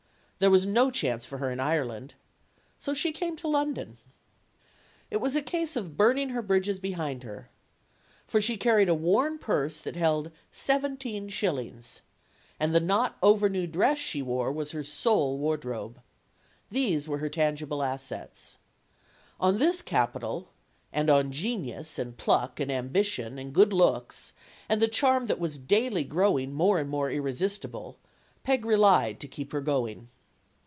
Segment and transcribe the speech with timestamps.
[0.41, 2.15] There was no chance for her in Ireland.
[2.79, 3.99] So she came to London.
[5.11, 7.51] It was a case of burning her bridges behind her.
[8.25, 12.01] For she carried a worn purse that held seventeen shillings.
[12.59, 16.01] And the not overnew dress she wore was her sole wardrobe.
[16.71, 18.57] These were her tangible assets.
[19.39, 20.47] On this capital
[20.91, 24.33] and on genius and pluck and ambition and good looks
[24.67, 27.99] and the charm that was daily growing more and more irresistible,
[28.43, 30.07] Peg relied to keep her going.